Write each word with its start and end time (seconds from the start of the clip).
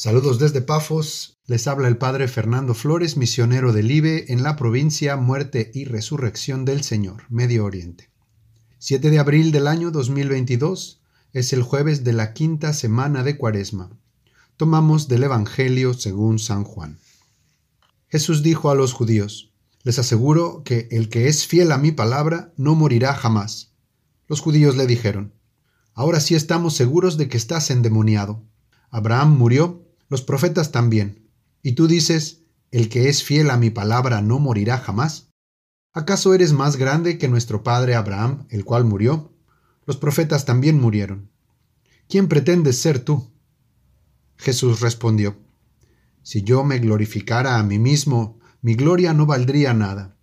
Saludos 0.00 0.38
desde 0.38 0.62
Pafos. 0.62 1.40
Les 1.46 1.66
habla 1.66 1.88
el 1.88 1.98
Padre 1.98 2.28
Fernando 2.28 2.72
Flores, 2.72 3.16
misionero 3.16 3.72
del 3.72 3.90
IBE 3.90 4.32
en 4.32 4.44
la 4.44 4.54
provincia 4.54 5.16
Muerte 5.16 5.72
y 5.74 5.86
Resurrección 5.86 6.64
del 6.64 6.84
Señor, 6.84 7.24
Medio 7.30 7.64
Oriente. 7.64 8.08
7 8.78 9.10
de 9.10 9.18
abril 9.18 9.50
del 9.50 9.66
año 9.66 9.90
2022 9.90 11.02
es 11.32 11.52
el 11.52 11.64
jueves 11.64 12.04
de 12.04 12.12
la 12.12 12.32
quinta 12.32 12.74
semana 12.74 13.24
de 13.24 13.36
Cuaresma. 13.36 13.90
Tomamos 14.56 15.08
del 15.08 15.24
Evangelio 15.24 15.94
según 15.94 16.38
San 16.38 16.62
Juan. 16.62 17.00
Jesús 18.06 18.44
dijo 18.44 18.70
a 18.70 18.76
los 18.76 18.92
judíos, 18.92 19.52
Les 19.82 19.98
aseguro 19.98 20.62
que 20.62 20.86
el 20.92 21.08
que 21.08 21.26
es 21.26 21.44
fiel 21.44 21.72
a 21.72 21.76
mi 21.76 21.90
palabra 21.90 22.52
no 22.56 22.76
morirá 22.76 23.14
jamás. 23.14 23.72
Los 24.28 24.38
judíos 24.38 24.76
le 24.76 24.86
dijeron, 24.86 25.34
Ahora 25.92 26.20
sí 26.20 26.36
estamos 26.36 26.74
seguros 26.74 27.16
de 27.16 27.28
que 27.28 27.36
estás 27.36 27.72
endemoniado. 27.72 28.44
Abraham 28.90 29.36
murió 29.36 29.87
los 30.08 30.22
profetas 30.22 30.72
también. 30.72 31.28
Y 31.62 31.72
tú 31.72 31.86
dices, 31.86 32.44
el 32.70 32.88
que 32.88 33.08
es 33.08 33.22
fiel 33.22 33.50
a 33.50 33.56
mi 33.56 33.70
palabra 33.70 34.22
no 34.22 34.38
morirá 34.38 34.78
jamás. 34.78 35.30
¿Acaso 35.92 36.34
eres 36.34 36.52
más 36.52 36.76
grande 36.76 37.18
que 37.18 37.28
nuestro 37.28 37.62
padre 37.62 37.94
Abraham, 37.94 38.46
el 38.50 38.64
cual 38.64 38.84
murió? 38.84 39.34
Los 39.86 39.96
profetas 39.96 40.44
también 40.44 40.80
murieron. 40.80 41.30
¿Quién 42.08 42.28
pretendes 42.28 42.78
ser 42.78 43.00
tú? 43.00 43.30
Jesús 44.36 44.80
respondió, 44.80 45.36
Si 46.22 46.42
yo 46.42 46.64
me 46.64 46.78
glorificara 46.78 47.58
a 47.58 47.62
mí 47.62 47.78
mismo, 47.78 48.38
mi 48.62 48.74
gloria 48.74 49.12
no 49.12 49.26
valdría 49.26 49.74
nada. 49.74 50.16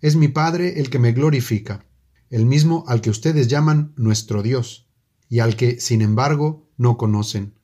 Es 0.00 0.16
mi 0.16 0.28
Padre 0.28 0.80
el 0.80 0.90
que 0.90 0.98
me 0.98 1.12
glorifica, 1.12 1.86
el 2.28 2.44
mismo 2.44 2.84
al 2.88 3.00
que 3.00 3.10
ustedes 3.10 3.48
llaman 3.48 3.92
nuestro 3.96 4.42
Dios, 4.42 4.88
y 5.28 5.38
al 5.38 5.56
que, 5.56 5.80
sin 5.80 6.02
embargo, 6.02 6.68
no 6.76 6.96
conocen. 6.96 7.54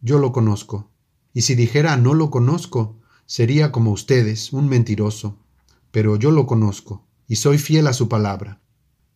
Yo 0.00 0.18
lo 0.18 0.32
conozco 0.32 0.91
y 1.32 1.42
si 1.42 1.54
dijera 1.54 1.96
no 1.96 2.14
lo 2.14 2.30
conozco, 2.30 2.98
sería 3.26 3.72
como 3.72 3.92
ustedes, 3.92 4.52
un 4.52 4.68
mentiroso. 4.68 5.38
Pero 5.90 6.16
yo 6.16 6.30
lo 6.30 6.46
conozco, 6.46 7.06
y 7.26 7.36
soy 7.36 7.58
fiel 7.58 7.86
a 7.86 7.92
su 7.92 8.08
palabra. 8.08 8.60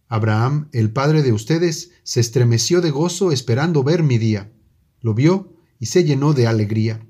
Abraham, 0.09 0.69
el 0.73 0.93
padre 0.93 1.23
de 1.23 1.33
ustedes, 1.33 1.91
se 2.03 2.21
estremeció 2.21 2.81
de 2.81 2.91
gozo 2.91 3.33
esperando 3.33 3.83
ver 3.83 4.03
mi 4.03 4.19
día. 4.19 4.53
Lo 5.01 5.15
vio 5.15 5.53
y 5.79 5.87
se 5.87 6.05
llenó 6.05 6.33
de 6.33 6.47
alegría. 6.47 7.07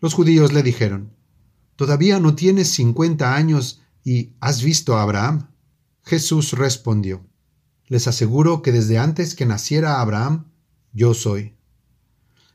Los 0.00 0.14
judíos 0.14 0.52
le 0.52 0.62
dijeron, 0.62 1.14
¿Todavía 1.76 2.20
no 2.20 2.34
tienes 2.34 2.68
cincuenta 2.68 3.34
años 3.34 3.82
y 4.04 4.34
has 4.40 4.62
visto 4.62 4.96
a 4.96 5.02
Abraham? 5.02 5.48
Jesús 6.02 6.52
respondió, 6.52 7.26
Les 7.88 8.06
aseguro 8.06 8.62
que 8.62 8.70
desde 8.70 8.98
antes 8.98 9.34
que 9.34 9.46
naciera 9.46 10.00
Abraham, 10.00 10.52
yo 10.92 11.14
soy. 11.14 11.54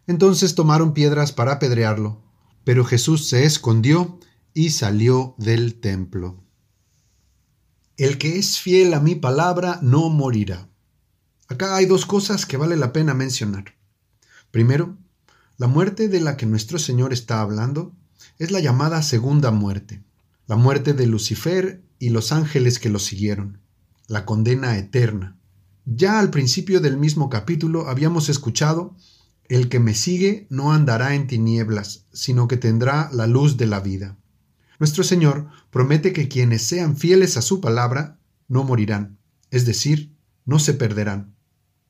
Entonces 0.09 0.55
tomaron 0.55 0.95
piedras 0.95 1.31
para 1.31 1.51
apedrearlo, 1.51 2.19
pero 2.63 2.83
Jesús 2.83 3.27
se 3.27 3.45
escondió 3.45 4.19
y 4.55 4.71
salió 4.71 5.35
del 5.37 5.79
templo. 5.79 6.43
El 7.95 8.17
que 8.17 8.39
es 8.39 8.57
fiel 8.57 8.95
a 8.95 9.01
mi 9.01 9.13
palabra 9.13 9.77
no 9.83 10.09
morirá. 10.09 10.67
Acá 11.47 11.75
hay 11.75 11.85
dos 11.85 12.07
cosas 12.07 12.47
que 12.47 12.57
vale 12.57 12.75
la 12.75 12.91
pena 12.91 13.13
mencionar. 13.13 13.75
Primero, 14.49 14.97
la 15.57 15.67
muerte 15.67 16.07
de 16.07 16.21
la 16.21 16.37
que 16.37 16.47
nuestro 16.47 16.79
Señor 16.79 17.13
está 17.13 17.41
hablando 17.41 17.95
es 18.39 18.49
la 18.49 18.61
llamada 18.61 19.03
segunda 19.03 19.51
muerte, 19.51 20.01
la 20.47 20.55
muerte 20.55 20.93
de 20.93 21.05
Lucifer 21.05 21.83
y 21.99 22.09
los 22.09 22.31
ángeles 22.31 22.79
que 22.79 22.89
lo 22.89 22.97
siguieron, 22.97 23.61
la 24.07 24.25
condena 24.25 24.75
eterna. 24.75 25.37
Ya 25.85 26.17
al 26.17 26.31
principio 26.31 26.79
del 26.79 26.97
mismo 26.97 27.29
capítulo 27.29 27.87
habíamos 27.87 28.27
escuchado 28.29 28.95
el 29.49 29.67
que 29.67 29.79
me 29.79 29.95
sigue 29.95 30.47
no 30.49 30.71
andará 30.71 31.15
en 31.15 31.27
tinieblas, 31.27 32.05
sino 32.13 32.47
que 32.47 32.55
tendrá 32.55 33.09
la 33.11 33.27
luz 33.27 33.57
de 33.57 33.65
la 33.65 33.79
vida. 33.79 34.17
Nuestro 34.79 35.03
Señor 35.03 35.47
promete 35.71 36.13
que 36.13 36.29
quienes 36.29 36.61
sean 36.61 36.95
fieles 36.95 37.35
a 37.35 37.41
su 37.41 37.59
palabra 37.59 38.19
no 38.47 38.63
morirán, 38.63 39.17
es 39.51 39.65
decir, 39.65 40.15
no 40.45 40.59
se 40.59 40.73
perderán. 40.75 41.35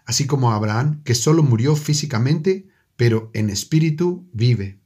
Así 0.05 0.25
como 0.25 0.51
Abraham, 0.53 1.03
que 1.03 1.13
solo 1.13 1.43
murió 1.43 1.75
físicamente, 1.75 2.67
pero 2.95 3.29
en 3.33 3.49
espíritu 3.49 4.27
vive. 4.33 4.79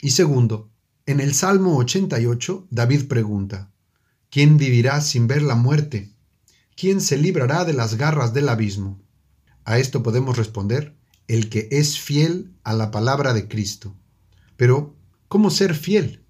Y 0.00 0.10
segundo, 0.10 0.70
en 1.06 1.20
el 1.20 1.34
Salmo 1.34 1.76
88, 1.76 2.68
David 2.70 3.06
pregunta, 3.06 3.70
¿quién 4.30 4.56
vivirá 4.56 5.00
sin 5.00 5.26
ver 5.26 5.42
la 5.42 5.54
muerte? 5.54 6.12
¿Quién 6.74 7.00
se 7.00 7.18
librará 7.18 7.64
de 7.64 7.74
las 7.74 7.96
garras 7.96 8.32
del 8.32 8.48
abismo? 8.48 9.00
A 9.64 9.78
esto 9.78 10.02
podemos 10.02 10.36
responder, 10.38 10.96
el 11.28 11.48
que 11.48 11.68
es 11.70 11.98
fiel 11.98 12.52
a 12.64 12.72
la 12.72 12.90
palabra 12.90 13.32
de 13.32 13.48
Cristo. 13.48 13.94
Pero, 14.56 14.94
¿cómo 15.28 15.50
ser 15.50 15.74
fiel? 15.74 16.22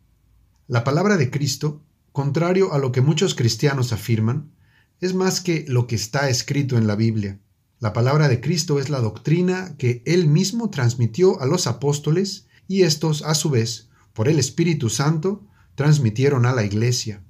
La 0.68 0.84
palabra 0.84 1.16
de 1.16 1.30
Cristo, 1.30 1.82
contrario 2.12 2.72
a 2.72 2.78
lo 2.78 2.92
que 2.92 3.00
muchos 3.00 3.34
cristianos 3.34 3.92
afirman, 3.92 4.52
es 5.00 5.14
más 5.14 5.40
que 5.40 5.64
lo 5.68 5.86
que 5.86 5.96
está 5.96 6.28
escrito 6.28 6.78
en 6.78 6.86
la 6.86 6.96
Biblia. 6.96 7.40
La 7.80 7.92
palabra 7.92 8.28
de 8.28 8.40
Cristo 8.40 8.78
es 8.78 8.88
la 8.88 9.00
doctrina 9.00 9.76
que 9.76 10.02
Él 10.06 10.28
mismo 10.28 10.70
transmitió 10.70 11.40
a 11.40 11.46
los 11.46 11.66
apóstoles 11.66 12.46
y 12.68 12.82
estos, 12.82 13.22
a 13.22 13.34
su 13.34 13.50
vez, 13.50 13.88
por 14.12 14.28
el 14.28 14.38
Espíritu 14.38 14.88
Santo, 14.88 15.44
transmitieron 15.74 16.46
a 16.46 16.52
la 16.52 16.64
Iglesia. 16.64 17.24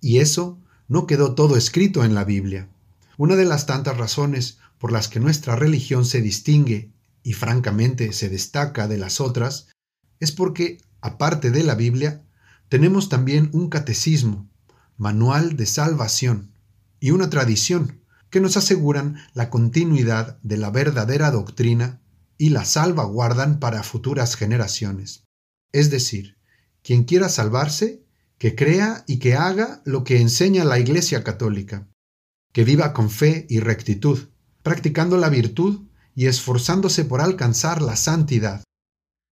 Y 0.00 0.18
eso 0.18 0.58
no 0.88 1.06
quedó 1.06 1.34
todo 1.34 1.56
escrito 1.56 2.04
en 2.04 2.14
la 2.14 2.24
Biblia. 2.24 2.70
Una 3.18 3.36
de 3.36 3.44
las 3.44 3.66
tantas 3.66 3.98
razones 3.98 4.58
por 4.78 4.92
las 4.92 5.08
que 5.08 5.20
nuestra 5.20 5.56
religión 5.56 6.04
se 6.06 6.22
distingue 6.22 6.90
y 7.28 7.34
francamente 7.34 8.14
se 8.14 8.30
destaca 8.30 8.88
de 8.88 8.96
las 8.96 9.20
otras, 9.20 9.66
es 10.18 10.32
porque, 10.32 10.78
aparte 11.02 11.50
de 11.50 11.62
la 11.62 11.74
Biblia, 11.74 12.24
tenemos 12.70 13.10
también 13.10 13.50
un 13.52 13.68
catecismo, 13.68 14.48
manual 14.96 15.54
de 15.54 15.66
salvación, 15.66 16.54
y 17.00 17.10
una 17.10 17.28
tradición 17.28 18.00
que 18.30 18.40
nos 18.40 18.56
aseguran 18.56 19.18
la 19.34 19.50
continuidad 19.50 20.38
de 20.42 20.56
la 20.56 20.70
verdadera 20.70 21.30
doctrina 21.30 22.00
y 22.38 22.48
la 22.48 22.64
salvaguardan 22.64 23.60
para 23.60 23.82
futuras 23.82 24.34
generaciones. 24.34 25.24
Es 25.70 25.90
decir, 25.90 26.38
quien 26.82 27.04
quiera 27.04 27.28
salvarse, 27.28 28.06
que 28.38 28.54
crea 28.54 29.04
y 29.06 29.18
que 29.18 29.34
haga 29.34 29.82
lo 29.84 30.02
que 30.02 30.22
enseña 30.22 30.64
la 30.64 30.78
Iglesia 30.78 31.22
Católica, 31.24 31.90
que 32.54 32.64
viva 32.64 32.94
con 32.94 33.10
fe 33.10 33.44
y 33.50 33.60
rectitud, 33.60 34.30
practicando 34.62 35.18
la 35.18 35.28
virtud 35.28 35.88
y 36.18 36.26
esforzándose 36.26 37.04
por 37.04 37.20
alcanzar 37.20 37.80
la 37.80 37.94
santidad. 37.94 38.64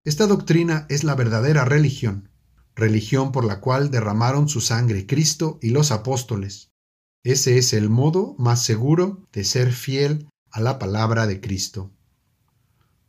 Esta 0.03 0.27
doctrina 0.27 0.87
es 0.89 1.05
la 1.05 1.15
verdadera 1.15 1.67
religión, 1.67 2.31
religión 2.75 3.33
por 3.33 3.45
la 3.45 3.61
cual 3.61 3.91
derramaron 3.91 4.49
su 4.49 4.63
sangre 4.63 5.07
Cristo 5.07 5.59
y 5.61 5.73
los 5.73 5.91
apóstoles. 5.91 6.71
Ese 7.23 7.59
es 7.59 7.75
el 7.75 7.91
modo 7.91 8.35
más 8.39 8.65
seguro 8.65 9.29
de 9.31 9.45
ser 9.45 9.75
fiel 9.75 10.31
a 10.51 10.63
la 10.63 10.79
palabra 10.79 11.27
de 11.27 11.43
Cristo. 11.43 11.93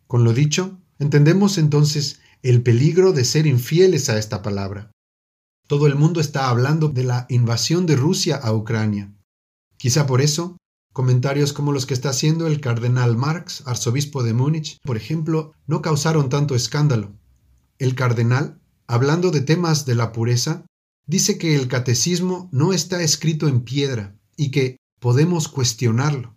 Con 0.06 0.26
lo 0.26 0.34
dicho, 0.34 0.82
entendemos 1.00 1.58
entonces 1.58 2.20
el 2.42 2.64
peligro 2.64 3.14
de 3.14 3.24
ser 3.24 3.48
infieles 3.48 4.10
a 4.10 4.18
esta 4.18 4.42
palabra. 4.42 4.92
Todo 5.68 5.88
el 5.88 5.96
mundo 5.96 6.20
está 6.20 6.50
hablando 6.50 6.90
de 6.90 7.06
la 7.06 7.26
invasión 7.30 7.86
de 7.86 7.96
Rusia 7.96 8.36
a 8.36 8.52
Ucrania. 8.52 9.14
Quizá 9.78 10.06
por 10.08 10.20
eso 10.20 10.58
Comentarios 10.94 11.54
como 11.54 11.72
los 11.72 11.86
que 11.86 11.94
está 11.94 12.10
haciendo 12.10 12.48
el 12.48 12.60
cardenal 12.60 13.16
Marx, 13.16 13.64
arzobispo 13.66 14.24
de 14.24 14.34
Múnich, 14.34 14.78
por 14.84 14.98
ejemplo, 14.98 15.54
no 15.66 15.82
causaron 15.82 16.28
tanto 16.28 16.54
escándalo. 16.54 17.14
El 17.80 17.96
cardenal, 17.96 18.60
hablando 18.88 19.32
de 19.32 19.40
temas 19.40 19.86
de 19.86 19.96
la 19.96 20.12
pureza, 20.12 20.66
dice 21.08 21.38
que 21.38 21.56
el 21.56 21.70
catecismo 21.70 22.50
no 22.52 22.74
está 22.74 23.02
escrito 23.02 23.48
en 23.48 23.62
piedra 23.62 24.18
y 24.36 24.52
que 24.52 24.78
podemos 25.00 25.48
cuestionarlo. 25.48 26.36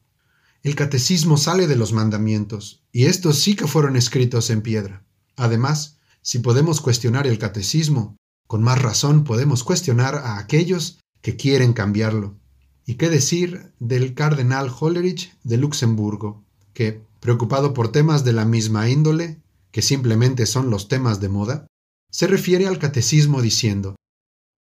El 0.63 0.77
catecismo 0.77 1.37
sale 1.37 1.67
de 1.67 1.77
los 1.77 1.93
mandamientos, 1.93 2.85
y 2.93 3.07
estos 3.07 3.41
sí 3.41 3.57
que 3.57 3.67
fueron 3.67 3.97
escritos 3.97 4.51
en 4.51 4.63
piedra. 4.63 5.05
Además, 5.37 5.99
si 6.23 6.39
podemos 6.39 6.81
cuestionar 6.81 7.27
el 7.27 7.39
catecismo, 7.39 8.17
con 8.47 8.63
más 8.63 8.81
razón 8.81 9.25
podemos 9.25 9.65
cuestionar 9.65 10.15
a 10.15 10.39
aquellos 10.39 11.01
que 11.21 11.37
quieren 11.37 11.73
cambiarlo. 11.73 12.39
¿Y 12.87 12.95
qué 12.97 13.09
decir 13.09 13.73
del 13.79 14.15
cardenal 14.15 14.71
Hollerich 14.79 15.35
de 15.43 15.57
Luxemburgo, 15.57 16.45
que, 16.75 17.01
preocupado 17.21 17.73
por 17.73 17.91
temas 17.91 18.25
de 18.25 18.33
la 18.33 18.45
misma 18.45 18.91
índole, 18.91 19.41
que 19.71 19.83
simplemente 19.83 20.47
son 20.47 20.71
los 20.71 20.89
temas 20.89 21.21
de 21.21 21.29
moda, 21.29 21.67
se 22.11 22.27
refiere 22.27 22.67
al 22.67 22.79
catecismo 22.79 23.43
diciendo, 23.43 23.97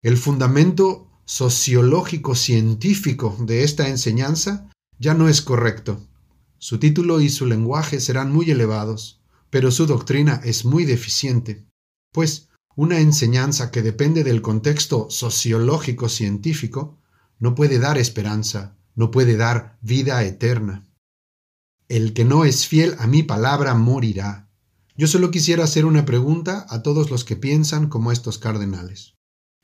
el 0.02 0.18
fundamento 0.18 1.08
sociológico 1.26 2.36
científico 2.36 3.38
de 3.40 3.64
esta 3.64 3.90
enseñanza 3.90 4.70
ya 5.00 5.14
no 5.14 5.28
es 5.28 5.42
correcto. 5.42 6.00
Su 6.58 6.80
título 6.80 7.22
y 7.22 7.30
su 7.30 7.46
lenguaje 7.46 8.00
serán 8.00 8.32
muy 8.32 8.50
elevados, 8.50 9.22
pero 9.50 9.70
su 9.70 9.86
doctrina 9.86 10.42
es 10.44 10.66
muy 10.66 10.86
deficiente, 10.86 11.66
pues 12.12 12.48
una 12.76 13.00
enseñanza 13.00 13.70
que 13.70 13.82
depende 13.82 14.24
del 14.24 14.42
contexto 14.42 15.08
sociológico 15.10 16.10
científico 16.10 16.98
no 17.44 17.56
puede 17.56 17.78
dar 17.78 17.98
esperanza, 17.98 18.78
no 18.96 19.12
puede 19.12 19.36
dar 19.36 19.78
vida 19.82 20.24
eterna. 20.24 20.88
El 21.90 22.14
que 22.14 22.24
no 22.24 22.46
es 22.46 22.68
fiel 22.68 22.96
a 23.00 23.06
mi 23.06 23.22
palabra 23.22 23.76
morirá. 23.76 24.50
Yo 24.96 25.08
solo 25.08 25.30
quisiera 25.30 25.66
hacer 25.66 25.84
una 25.84 26.06
pregunta 26.06 26.66
a 26.70 26.84
todos 26.84 27.12
los 27.12 27.26
que 27.26 27.36
piensan 27.36 27.90
como 27.90 28.14
estos 28.14 28.38
cardenales. 28.38 29.16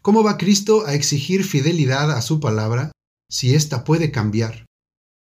¿Cómo 0.01 0.25
va 0.25 0.37
Cristo 0.37 0.85
a 0.87 0.93
exigir 0.93 1.45
fidelidad 1.45 2.11
a 2.11 2.21
su 2.21 2.41
palabra 2.41 2.91
si 3.29 3.55
ésta 3.55 3.85
puede 3.85 4.11
cambiar? 4.11 4.65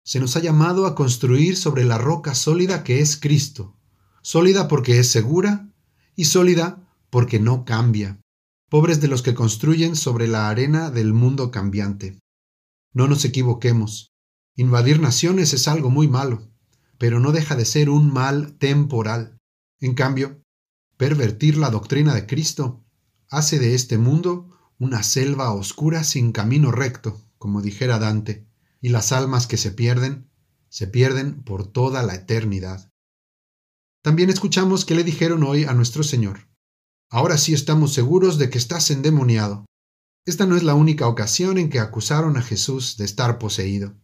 Se 0.06 0.20
nos 0.20 0.36
ha 0.36 0.40
llamado 0.40 0.86
a 0.86 0.94
construir 0.94 1.58
sobre 1.58 1.86
la 1.86 1.98
roca 1.98 2.36
sólida 2.36 2.84
que 2.84 3.00
es 3.00 3.18
Cristo, 3.18 3.76
sólida 4.22 4.68
porque 4.68 5.00
es 5.00 5.08
segura 5.08 5.74
y 6.16 6.26
sólida 6.26 6.88
porque 7.10 7.40
no 7.40 7.66
cambia. 7.66 8.20
Pobres 8.70 9.02
de 9.02 9.08
los 9.08 9.24
que 9.24 9.34
construyen 9.34 9.96
sobre 9.96 10.28
la 10.28 10.50
arena 10.50 10.92
del 10.92 11.14
mundo 11.14 11.50
cambiante. 11.50 12.20
No 12.94 13.08
nos 13.08 13.26
equivoquemos. 13.26 14.14
Invadir 14.56 15.00
naciones 15.00 15.54
es 15.54 15.68
algo 15.68 15.90
muy 15.90 16.08
malo, 16.08 16.52
pero 16.98 17.20
no 17.20 17.32
deja 17.32 17.56
de 17.56 17.66
ser 17.66 17.90
un 17.90 18.14
mal 18.14 18.58
temporal. 18.58 19.40
En 19.80 19.96
cambio, 19.96 20.42
pervertir 20.98 21.58
la 21.58 21.70
doctrina 21.70 22.14
de 22.14 22.26
Cristo 22.26 22.86
hace 23.30 23.60
de 23.60 23.76
este 23.76 23.98
mundo 23.98 24.50
una 24.78 25.04
selva 25.04 25.52
oscura 25.52 26.04
sin 26.04 26.32
camino 26.32 26.72
recto, 26.72 27.22
como 27.38 27.62
dijera 27.62 28.00
Dante, 28.00 28.48
y 28.80 28.90
las 28.90 29.12
almas 29.12 29.48
que 29.48 29.58
se 29.58 29.72
pierden, 29.72 30.30
se 30.70 30.88
pierden 30.88 31.44
por 31.44 31.68
toda 31.68 32.04
la 32.04 32.16
eternidad. 32.16 32.92
También 34.02 34.30
escuchamos 34.30 34.86
que 34.86 34.96
le 34.96 35.04
dijeron 35.04 35.44
hoy 35.44 35.64
a 35.64 35.74
nuestro 35.74 36.04
Señor, 36.04 36.48
Ahora 37.14 37.38
sí 37.38 37.54
estamos 37.54 37.94
seguros 37.94 38.40
de 38.40 38.50
que 38.50 38.58
estás 38.58 38.90
endemoniado. 38.90 39.68
Esta 40.26 40.46
no 40.46 40.56
es 40.56 40.64
la 40.64 40.74
única 40.74 41.08
ocasión 41.08 41.58
en 41.58 41.70
que 41.70 41.80
acusaron 41.80 42.38
a 42.38 42.42
Jesús 42.42 42.96
de 42.98 43.04
estar 43.04 43.40
poseído. 43.40 43.96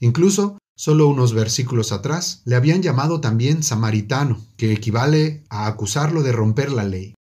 Incluso, 0.00 0.58
solo 0.76 1.06
unos 1.06 1.34
versículos 1.34 1.92
atrás, 1.92 2.42
le 2.44 2.56
habían 2.56 2.82
llamado 2.82 3.20
también 3.20 3.62
samaritano, 3.62 4.44
que 4.56 4.72
equivale 4.72 5.44
a 5.50 5.66
acusarlo 5.66 6.22
de 6.22 6.32
romper 6.32 6.72
la 6.72 6.84
ley. 6.84 7.14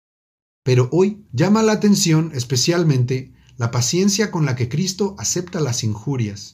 Pero 0.64 0.90
hoy 0.92 1.26
llama 1.32 1.62
la 1.62 1.74
atención 1.74 2.32
especialmente 2.34 3.34
la 3.58 3.72
paciencia 3.72 4.32
con 4.32 4.46
la 4.46 4.56
que 4.56 4.70
Cristo 4.70 5.16
acepta 5.18 5.60
las 5.60 5.84
injurias. 5.84 6.54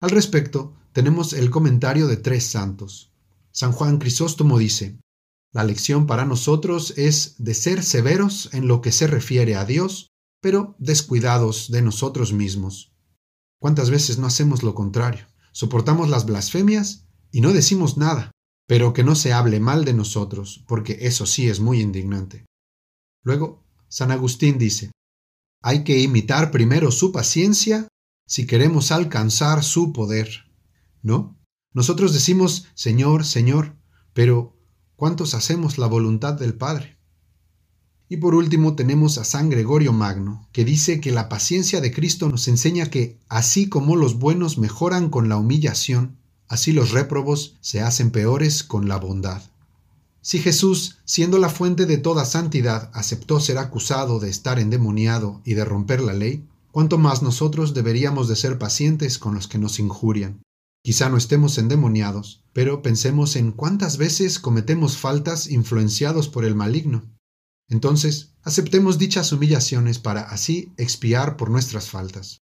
Al 0.00 0.10
respecto, 0.10 0.74
tenemos 0.92 1.32
el 1.32 1.50
comentario 1.50 2.08
de 2.08 2.16
tres 2.16 2.44
santos. 2.44 3.12
San 3.52 3.72
Juan 3.72 3.98
Crisóstomo 3.98 4.58
dice, 4.58 4.98
la 5.52 5.64
lección 5.64 6.06
para 6.06 6.24
nosotros 6.24 6.94
es 6.96 7.36
de 7.38 7.54
ser 7.54 7.82
severos 7.82 8.50
en 8.52 8.68
lo 8.68 8.82
que 8.82 8.92
se 8.92 9.06
refiere 9.06 9.56
a 9.56 9.64
Dios, 9.64 10.08
pero 10.40 10.76
descuidados 10.78 11.70
de 11.70 11.82
nosotros 11.82 12.32
mismos. 12.32 12.92
¿Cuántas 13.60 13.90
veces 13.90 14.18
no 14.18 14.26
hacemos 14.26 14.62
lo 14.62 14.74
contrario? 14.74 15.26
Soportamos 15.52 16.08
las 16.08 16.26
blasfemias 16.26 17.06
y 17.30 17.40
no 17.40 17.52
decimos 17.52 17.96
nada, 17.96 18.30
pero 18.66 18.92
que 18.92 19.04
no 19.04 19.14
se 19.14 19.32
hable 19.32 19.60
mal 19.60 19.84
de 19.84 19.94
nosotros, 19.94 20.64
porque 20.68 20.98
eso 21.00 21.26
sí 21.26 21.48
es 21.48 21.60
muy 21.60 21.80
indignante. 21.80 22.46
Luego, 23.24 23.64
San 23.88 24.12
Agustín 24.12 24.58
dice, 24.58 24.92
hay 25.62 25.82
que 25.82 25.98
imitar 25.98 26.50
primero 26.50 26.90
su 26.90 27.10
paciencia 27.10 27.88
si 28.26 28.46
queremos 28.46 28.92
alcanzar 28.92 29.64
su 29.64 29.92
poder. 29.92 30.28
¿No? 31.02 31.40
Nosotros 31.72 32.12
decimos 32.12 32.66
Señor, 32.74 33.24
Señor, 33.24 33.76
pero 34.12 34.58
¿Cuántos 34.98 35.34
hacemos 35.34 35.78
la 35.78 35.86
voluntad 35.86 36.34
del 36.34 36.56
Padre? 36.56 36.97
Y 38.08 38.16
por 38.18 38.34
último 38.34 38.74
tenemos 38.74 39.18
a 39.18 39.24
San 39.24 39.50
Gregorio 39.50 39.92
Magno, 39.92 40.48
que 40.52 40.64
dice 40.64 41.00
que 41.00 41.12
la 41.12 41.28
paciencia 41.28 41.80
de 41.80 41.92
Cristo 41.92 42.28
nos 42.28 42.48
enseña 42.48 42.86
que, 42.86 43.18
así 43.28 43.68
como 43.68 43.96
los 43.96 44.18
buenos 44.18 44.56
mejoran 44.56 45.10
con 45.10 45.28
la 45.28 45.36
humillación, 45.36 46.16
así 46.48 46.72
los 46.72 46.92
réprobos 46.92 47.56
se 47.60 47.82
hacen 47.82 48.10
peores 48.10 48.62
con 48.62 48.88
la 48.88 48.96
bondad. 48.96 49.42
Si 50.22 50.38
Jesús, 50.38 50.98
siendo 51.04 51.38
la 51.38 51.48
fuente 51.48 51.86
de 51.86 51.98
toda 51.98 52.24
santidad, 52.24 52.90
aceptó 52.94 53.40
ser 53.40 53.58
acusado 53.58 54.20
de 54.20 54.30
estar 54.30 54.58
endemoniado 54.58 55.40
y 55.44 55.54
de 55.54 55.64
romper 55.64 56.00
la 56.00 56.14
ley, 56.14 56.46
cuánto 56.72 56.98
más 56.98 57.22
nosotros 57.22 57.74
deberíamos 57.74 58.28
de 58.28 58.36
ser 58.36 58.58
pacientes 58.58 59.18
con 59.18 59.34
los 59.34 59.48
que 59.48 59.58
nos 59.58 59.78
injurian. 59.78 60.40
Quizá 60.82 61.08
no 61.08 61.16
estemos 61.16 61.58
endemoniados, 61.58 62.42
pero 62.52 62.82
pensemos 62.82 63.36
en 63.36 63.52
cuántas 63.52 63.98
veces 63.98 64.38
cometemos 64.38 64.96
faltas 64.96 65.48
influenciados 65.48 66.28
por 66.28 66.44
el 66.44 66.54
maligno. 66.54 67.02
Entonces, 67.68 68.34
aceptemos 68.42 68.98
dichas 68.98 69.32
humillaciones 69.32 69.98
para 69.98 70.22
así 70.22 70.72
expiar 70.76 71.36
por 71.36 71.50
nuestras 71.50 71.90
faltas. 71.90 72.40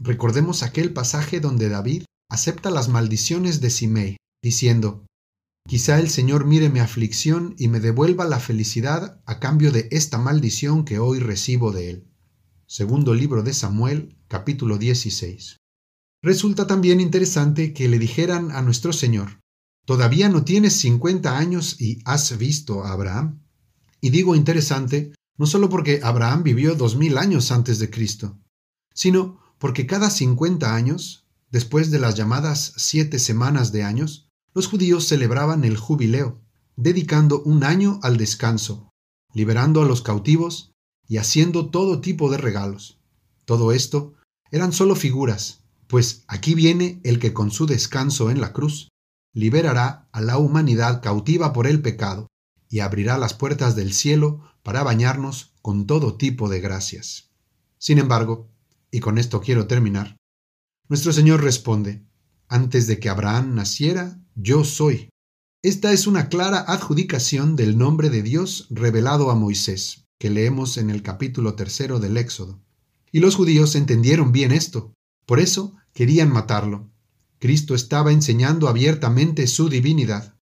Recordemos 0.00 0.62
aquel 0.62 0.92
pasaje 0.92 1.40
donde 1.40 1.68
David 1.68 2.04
acepta 2.28 2.70
las 2.70 2.88
maldiciones 2.88 3.60
de 3.60 3.70
Simei, 3.70 4.16
diciendo, 4.42 5.06
Quizá 5.68 5.98
el 5.98 6.08
Señor 6.08 6.46
mire 6.46 6.70
mi 6.70 6.80
aflicción 6.80 7.54
y 7.58 7.68
me 7.68 7.78
devuelva 7.80 8.24
la 8.24 8.40
felicidad 8.40 9.20
a 9.26 9.38
cambio 9.38 9.70
de 9.70 9.88
esta 9.90 10.16
maldición 10.16 10.84
que 10.84 10.98
hoy 10.98 11.18
recibo 11.18 11.72
de 11.72 11.90
él. 11.90 12.08
Segundo 12.66 13.14
libro 13.14 13.42
de 13.42 13.52
Samuel, 13.52 14.16
capítulo 14.28 14.78
16. 14.78 15.58
Resulta 16.22 16.66
también 16.66 17.00
interesante 17.00 17.72
que 17.72 17.88
le 17.88 17.98
dijeran 17.98 18.50
a 18.50 18.62
nuestro 18.62 18.92
Señor, 18.92 19.40
¿todavía 19.84 20.28
no 20.28 20.42
tienes 20.44 20.72
50 20.74 21.36
años 21.36 21.80
y 21.80 22.00
has 22.04 22.36
visto 22.38 22.84
a 22.84 22.92
Abraham? 22.92 23.42
Y 24.00 24.10
digo 24.10 24.34
interesante, 24.34 25.12
no 25.36 25.46
solo 25.46 25.68
porque 25.68 26.00
Abraham 26.02 26.42
vivió 26.42 26.74
dos 26.74 26.96
mil 26.96 27.18
años 27.18 27.50
antes 27.52 27.78
de 27.78 27.90
Cristo, 27.90 28.38
sino 28.94 29.40
porque 29.58 29.86
cada 29.86 30.10
50 30.10 30.74
años, 30.74 31.26
después 31.50 31.90
de 31.90 31.98
las 31.98 32.14
llamadas 32.14 32.74
siete 32.76 33.18
semanas 33.18 33.72
de 33.72 33.82
años, 33.82 34.28
los 34.54 34.66
judíos 34.66 35.06
celebraban 35.06 35.64
el 35.64 35.76
jubileo, 35.76 36.40
dedicando 36.76 37.42
un 37.42 37.64
año 37.64 38.00
al 38.02 38.16
descanso, 38.16 38.90
liberando 39.34 39.82
a 39.82 39.84
los 39.84 40.02
cautivos 40.02 40.72
y 41.06 41.16
haciendo 41.16 41.70
todo 41.70 42.00
tipo 42.00 42.30
de 42.30 42.38
regalos. 42.38 43.00
Todo 43.44 43.72
esto 43.72 44.14
eran 44.50 44.72
solo 44.72 44.94
figuras, 44.94 45.64
pues 45.86 46.24
aquí 46.28 46.54
viene 46.54 47.00
el 47.04 47.18
que 47.18 47.32
con 47.32 47.50
su 47.50 47.66
descanso 47.66 48.30
en 48.30 48.40
la 48.40 48.52
cruz 48.52 48.88
liberará 49.32 50.08
a 50.12 50.20
la 50.20 50.38
humanidad 50.38 51.02
cautiva 51.02 51.52
por 51.52 51.66
el 51.66 51.80
pecado 51.80 52.28
y 52.68 52.80
abrirá 52.80 53.18
las 53.18 53.34
puertas 53.34 53.76
del 53.76 53.92
cielo 53.92 54.40
para 54.62 54.82
bañarnos 54.82 55.54
con 55.62 55.86
todo 55.86 56.16
tipo 56.16 56.48
de 56.48 56.60
gracias. 56.60 57.30
Sin 57.78 57.98
embargo, 57.98 58.48
y 58.90 59.00
con 59.00 59.18
esto 59.18 59.40
quiero 59.40 59.66
terminar, 59.66 60.16
nuestro 60.88 61.12
Señor 61.12 61.42
responde, 61.42 62.02
antes 62.48 62.86
de 62.86 62.98
que 62.98 63.10
Abraham 63.10 63.54
naciera, 63.54 64.18
yo 64.34 64.64
soy. 64.64 65.10
Esta 65.62 65.92
es 65.92 66.06
una 66.06 66.28
clara 66.28 66.60
adjudicación 66.60 67.56
del 67.56 67.76
nombre 67.76 68.08
de 68.08 68.22
Dios 68.22 68.66
revelado 68.70 69.30
a 69.30 69.34
Moisés, 69.34 70.06
que 70.18 70.30
leemos 70.30 70.78
en 70.78 70.88
el 70.88 71.02
capítulo 71.02 71.54
tercero 71.56 72.00
del 72.00 72.16
Éxodo. 72.16 72.62
Y 73.12 73.20
los 73.20 73.34
judíos 73.34 73.74
entendieron 73.74 74.32
bien 74.32 74.50
esto, 74.50 74.94
por 75.26 75.40
eso 75.40 75.76
querían 75.92 76.32
matarlo. 76.32 76.90
Cristo 77.38 77.74
estaba 77.74 78.12
enseñando 78.12 78.68
abiertamente 78.68 79.46
su 79.46 79.68
divinidad. 79.68 80.38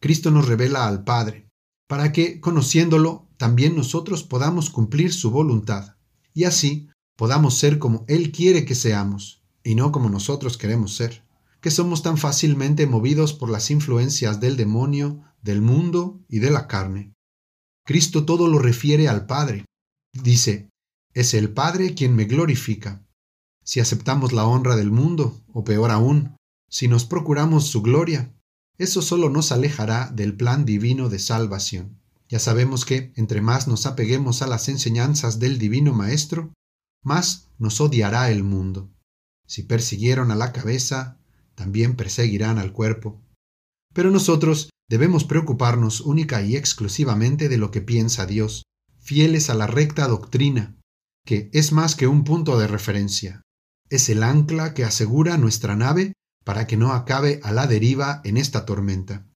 Cristo 0.00 0.30
nos 0.30 0.46
revela 0.46 0.86
al 0.86 1.04
Padre, 1.04 1.48
para 1.90 2.12
que, 2.12 2.38
conociéndolo, 2.38 3.26
también 3.36 3.74
nosotros 3.74 4.22
podamos 4.22 4.70
cumplir 4.70 5.12
su 5.12 5.32
voluntad, 5.32 5.96
y 6.32 6.44
así 6.44 6.88
podamos 7.16 7.58
ser 7.58 7.80
como 7.80 8.04
Él 8.06 8.30
quiere 8.30 8.64
que 8.64 8.76
seamos, 8.76 9.42
y 9.64 9.74
no 9.74 9.90
como 9.90 10.08
nosotros 10.08 10.56
queremos 10.56 10.94
ser, 10.94 11.24
que 11.60 11.72
somos 11.72 12.04
tan 12.04 12.16
fácilmente 12.16 12.86
movidos 12.86 13.32
por 13.32 13.50
las 13.50 13.72
influencias 13.72 14.38
del 14.38 14.56
demonio, 14.56 15.24
del 15.42 15.62
mundo 15.62 16.20
y 16.28 16.38
de 16.38 16.52
la 16.52 16.68
carne. 16.68 17.12
Cristo 17.84 18.24
todo 18.24 18.46
lo 18.46 18.60
refiere 18.60 19.08
al 19.08 19.26
Padre. 19.26 19.64
Dice, 20.12 20.70
es 21.12 21.34
el 21.34 21.52
Padre 21.52 21.94
quien 21.94 22.14
me 22.14 22.26
glorifica, 22.26 23.04
si 23.64 23.80
aceptamos 23.80 24.32
la 24.32 24.46
honra 24.46 24.76
del 24.76 24.92
mundo, 24.92 25.40
o 25.52 25.64
peor 25.64 25.90
aún, 25.90 26.36
si 26.68 26.86
nos 26.86 27.04
procuramos 27.04 27.66
su 27.66 27.82
gloria, 27.82 28.32
eso 28.80 29.02
solo 29.02 29.28
nos 29.28 29.52
alejará 29.52 30.10
del 30.10 30.34
plan 30.34 30.64
divino 30.64 31.08
de 31.08 31.18
salvación. 31.18 32.00
Ya 32.28 32.38
sabemos 32.38 32.84
que, 32.84 33.12
entre 33.16 33.40
más 33.40 33.68
nos 33.68 33.86
apeguemos 33.86 34.40
a 34.42 34.46
las 34.46 34.68
enseñanzas 34.68 35.38
del 35.38 35.58
Divino 35.58 35.92
Maestro, 35.92 36.52
más 37.02 37.48
nos 37.58 37.80
odiará 37.80 38.30
el 38.30 38.42
mundo. 38.42 38.90
Si 39.46 39.64
persiguieron 39.64 40.30
a 40.30 40.36
la 40.36 40.52
cabeza, 40.52 41.18
también 41.54 41.96
perseguirán 41.96 42.58
al 42.58 42.72
cuerpo. 42.72 43.20
Pero 43.92 44.10
nosotros 44.10 44.70
debemos 44.88 45.24
preocuparnos 45.24 46.00
única 46.00 46.42
y 46.42 46.56
exclusivamente 46.56 47.48
de 47.48 47.58
lo 47.58 47.70
que 47.70 47.82
piensa 47.82 48.26
Dios, 48.26 48.62
fieles 48.98 49.50
a 49.50 49.54
la 49.54 49.66
recta 49.66 50.08
doctrina, 50.08 50.76
que 51.26 51.50
es 51.52 51.72
más 51.72 51.96
que 51.96 52.06
un 52.06 52.24
punto 52.24 52.58
de 52.58 52.66
referencia, 52.66 53.42
es 53.90 54.08
el 54.08 54.22
ancla 54.22 54.72
que 54.72 54.84
asegura 54.84 55.36
nuestra 55.36 55.76
nave 55.76 56.12
para 56.44 56.66
que 56.66 56.76
no 56.76 56.92
acabe 56.92 57.40
a 57.42 57.52
la 57.52 57.66
deriva 57.66 58.20
en 58.24 58.36
esta 58.36 58.64
tormenta. 58.64 59.26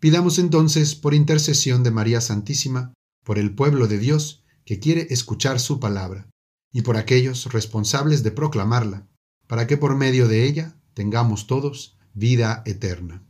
Pidamos 0.00 0.38
entonces, 0.38 0.94
por 0.94 1.14
intercesión 1.14 1.82
de 1.82 1.90
María 1.90 2.20
Santísima, 2.20 2.94
por 3.24 3.38
el 3.38 3.54
pueblo 3.54 3.86
de 3.86 3.98
Dios 3.98 4.44
que 4.64 4.78
quiere 4.78 5.06
escuchar 5.10 5.60
su 5.60 5.78
palabra, 5.78 6.28
y 6.72 6.82
por 6.82 6.96
aquellos 6.96 7.52
responsables 7.52 8.22
de 8.22 8.30
proclamarla, 8.30 9.08
para 9.46 9.66
que 9.66 9.76
por 9.76 9.96
medio 9.96 10.28
de 10.28 10.46
ella 10.46 10.76
tengamos 10.94 11.46
todos 11.46 11.98
vida 12.14 12.62
eterna. 12.64 13.22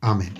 Amén. 0.00 0.34